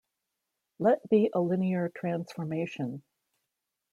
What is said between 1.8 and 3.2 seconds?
transformation.